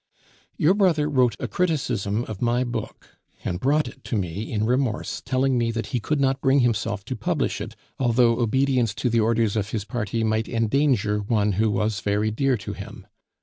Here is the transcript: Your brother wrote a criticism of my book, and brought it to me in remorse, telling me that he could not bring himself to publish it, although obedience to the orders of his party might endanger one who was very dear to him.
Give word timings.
Your 0.57 0.73
brother 0.73 1.07
wrote 1.07 1.35
a 1.39 1.47
criticism 1.47 2.23
of 2.23 2.41
my 2.41 2.63
book, 2.63 3.19
and 3.45 3.59
brought 3.59 3.87
it 3.87 4.03
to 4.05 4.15
me 4.15 4.51
in 4.51 4.65
remorse, 4.65 5.21
telling 5.23 5.59
me 5.59 5.69
that 5.69 5.85
he 5.93 5.99
could 5.99 6.19
not 6.19 6.41
bring 6.41 6.61
himself 6.61 7.05
to 7.05 7.15
publish 7.15 7.61
it, 7.61 7.75
although 7.99 8.39
obedience 8.39 8.95
to 8.95 9.11
the 9.11 9.19
orders 9.19 9.55
of 9.55 9.69
his 9.69 9.85
party 9.85 10.23
might 10.23 10.49
endanger 10.49 11.19
one 11.19 11.51
who 11.51 11.69
was 11.69 11.99
very 11.99 12.31
dear 12.31 12.57
to 12.57 12.73
him. 12.73 13.05